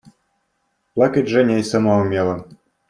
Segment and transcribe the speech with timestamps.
[0.95, 2.47] Плакать Женя и сама умела.